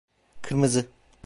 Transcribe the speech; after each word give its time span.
Kırmızı. 0.41 0.87